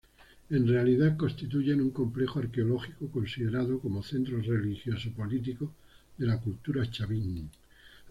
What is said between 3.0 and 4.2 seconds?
considerado como